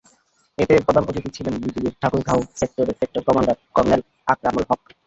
এতে 0.57 0.73
প্রধান 0.85 1.03
অতিথি 1.05 1.29
ছিলেন 1.35 1.53
বিজিবির 1.61 1.99
ঠাকুরগাঁও 2.01 2.41
সেক্টরের 2.59 2.97
সেক্টর 2.99 3.21
কমান্ডার 3.27 3.57
কর্নেল 3.75 4.01
আকরামুল 4.27 4.63
হক। 4.69 4.81